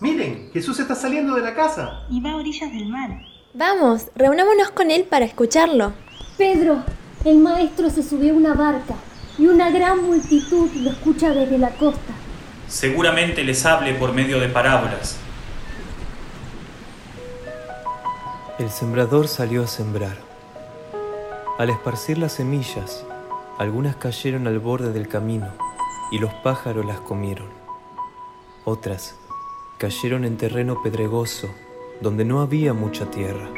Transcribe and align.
Miren, 0.00 0.50
Jesús 0.52 0.78
está 0.78 0.94
saliendo 0.94 1.34
de 1.34 1.42
la 1.42 1.54
casa. 1.54 2.04
Y 2.08 2.20
va 2.20 2.32
a 2.32 2.36
orillas 2.36 2.70
del 2.70 2.86
mar. 2.88 3.20
Vamos, 3.52 4.06
reunámonos 4.14 4.70
con 4.70 4.92
él 4.92 5.04
para 5.04 5.24
escucharlo. 5.24 5.92
Pedro, 6.36 6.84
el 7.24 7.38
maestro 7.38 7.90
se 7.90 8.04
subió 8.04 8.32
a 8.32 8.36
una 8.36 8.54
barca 8.54 8.94
y 9.38 9.46
una 9.46 9.70
gran 9.70 10.04
multitud 10.04 10.70
lo 10.74 10.90
escucha 10.90 11.30
desde 11.30 11.58
la 11.58 11.70
costa. 11.70 12.12
Seguramente 12.68 13.42
les 13.42 13.66
hable 13.66 13.94
por 13.94 14.12
medio 14.12 14.38
de 14.38 14.48
parábolas. 14.48 15.16
El 18.60 18.70
sembrador 18.70 19.26
salió 19.26 19.64
a 19.64 19.66
sembrar. 19.66 20.16
Al 21.58 21.70
esparcir 21.70 22.18
las 22.18 22.34
semillas, 22.34 23.04
algunas 23.58 23.96
cayeron 23.96 24.46
al 24.46 24.60
borde 24.60 24.92
del 24.92 25.08
camino 25.08 25.48
y 26.12 26.18
los 26.18 26.32
pájaros 26.34 26.86
las 26.86 27.00
comieron. 27.00 27.48
Otras 28.64 29.16
cayeron 29.78 30.24
en 30.24 30.36
terreno 30.36 30.82
pedregoso 30.82 31.54
donde 32.00 32.24
no 32.24 32.40
había 32.40 32.74
mucha 32.74 33.10
tierra 33.12 33.48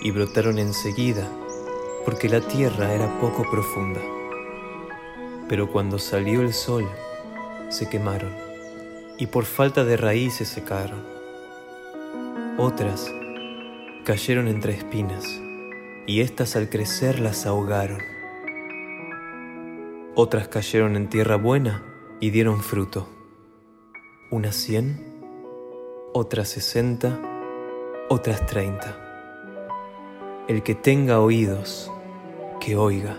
y 0.00 0.12
brotaron 0.12 0.60
enseguida 0.60 1.28
porque 2.04 2.28
la 2.28 2.40
tierra 2.40 2.92
era 2.92 3.20
poco 3.20 3.44
profunda. 3.50 4.00
Pero 5.48 5.70
cuando 5.70 5.98
salió 5.98 6.42
el 6.42 6.52
sol, 6.52 6.88
se 7.70 7.88
quemaron 7.88 8.32
y 9.18 9.26
por 9.26 9.44
falta 9.44 9.84
de 9.84 9.96
raíz 9.96 10.36
se 10.36 10.44
secaron. 10.44 11.02
Otras 12.56 13.12
cayeron 14.04 14.46
entre 14.46 14.74
espinas 14.74 15.24
y 16.06 16.20
éstas 16.20 16.54
al 16.54 16.68
crecer 16.68 17.18
las 17.18 17.46
ahogaron. 17.46 18.00
Otras 20.14 20.46
cayeron 20.46 20.94
en 20.94 21.08
tierra 21.08 21.34
buena 21.34 21.82
y 22.20 22.30
dieron 22.30 22.62
fruto. 22.62 23.08
Unas 24.30 24.54
cien, 24.54 25.11
otras 26.14 26.48
sesenta, 26.48 27.18
otras 28.10 28.44
treinta. 28.46 28.96
El 30.46 30.62
que 30.62 30.74
tenga 30.74 31.20
oídos, 31.20 31.90
que 32.60 32.76
oiga. 32.76 33.16